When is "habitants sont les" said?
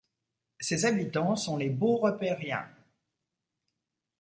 0.85-1.69